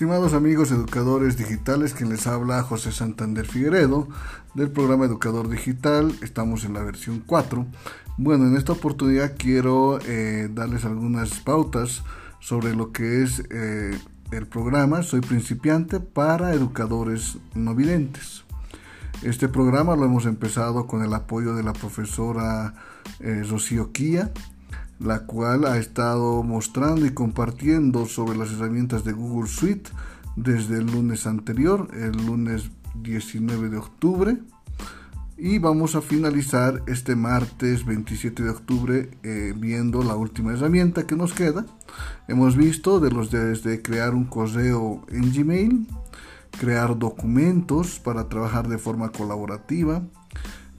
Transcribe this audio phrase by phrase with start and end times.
[0.00, 4.08] Estimados amigos educadores digitales, quien les habla José Santander Figueredo
[4.54, 7.66] del programa Educador Digital, estamos en la versión 4.
[8.16, 12.02] Bueno, en esta oportunidad quiero eh, darles algunas pautas
[12.38, 13.90] sobre lo que es eh,
[14.32, 18.44] el programa Soy principiante para educadores no videntes.
[19.22, 22.72] Este programa lo hemos empezado con el apoyo de la profesora
[23.18, 24.32] eh, Rocío Quía
[25.00, 29.90] la cual ha estado mostrando y compartiendo sobre las herramientas de Google Suite
[30.36, 32.70] desde el lunes anterior, el lunes
[33.02, 34.38] 19 de octubre.
[35.38, 41.16] Y vamos a finalizar este martes 27 de octubre eh, viendo la última herramienta que
[41.16, 41.64] nos queda.
[42.28, 45.86] Hemos visto de los desde crear un correo en Gmail,
[46.58, 50.02] crear documentos para trabajar de forma colaborativa,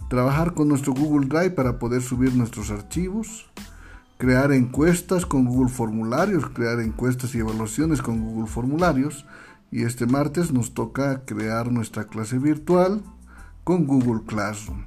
[0.09, 3.50] trabajar con nuestro Google Drive para poder subir nuestros archivos,
[4.21, 9.25] crear encuestas con Google Formularios, crear encuestas y evaluaciones con Google Formularios.
[9.71, 13.01] Y este martes nos toca crear nuestra clase virtual
[13.63, 14.85] con Google Classroom.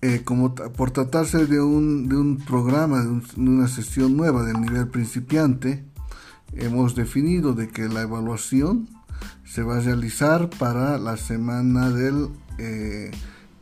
[0.00, 4.88] Eh, como por tratarse de un, de un programa, de, una sesión nueva del nivel
[4.88, 5.84] principiante,
[6.54, 8.88] hemos definido de que la evaluación
[9.44, 12.30] se va a realizar para la semana del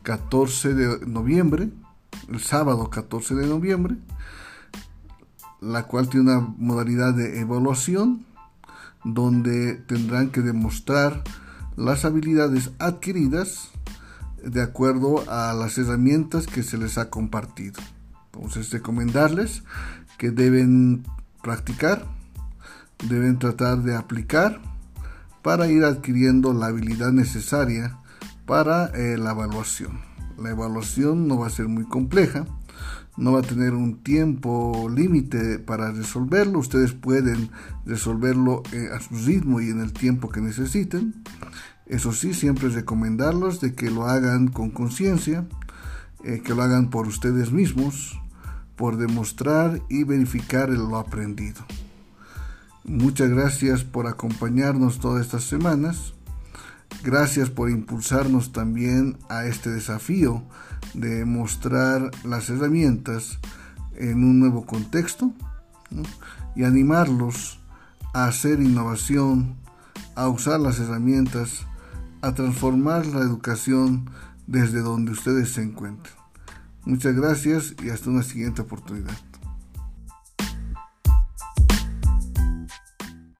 [0.03, 1.71] 14 eh, de noviembre
[2.29, 3.95] el sábado 14 de noviembre,
[5.61, 8.25] la cual tiene una modalidad de evaluación
[9.03, 11.23] donde tendrán que demostrar
[11.75, 13.69] las habilidades adquiridas
[14.43, 17.81] de acuerdo a las herramientas que se les ha compartido.
[18.33, 19.63] Entonces, recomendarles
[20.17, 21.03] que deben
[21.41, 22.05] practicar,
[23.07, 24.59] deben tratar de aplicar
[25.41, 27.97] para ir adquiriendo la habilidad necesaria
[28.45, 30.16] para eh, la evaluación.
[30.37, 32.45] La evaluación no va a ser muy compleja,
[33.17, 36.59] no va a tener un tiempo límite para resolverlo.
[36.59, 37.49] Ustedes pueden
[37.85, 41.23] resolverlo eh, a su ritmo y en el tiempo que necesiten.
[41.87, 45.47] Eso sí, siempre recomendarlos de que lo hagan con conciencia,
[46.23, 48.19] eh, que lo hagan por ustedes mismos,
[48.75, 51.65] por demostrar y verificar lo aprendido.
[52.83, 56.13] Muchas gracias por acompañarnos todas estas semanas.
[57.03, 60.43] Gracias por impulsarnos también a este desafío
[60.93, 63.39] de mostrar las herramientas
[63.95, 65.31] en un nuevo contexto
[66.55, 67.59] y animarlos
[68.13, 69.55] a hacer innovación,
[70.15, 71.65] a usar las herramientas,
[72.21, 74.09] a transformar la educación
[74.47, 76.15] desde donde ustedes se encuentren.
[76.85, 79.17] Muchas gracias y hasta una siguiente oportunidad.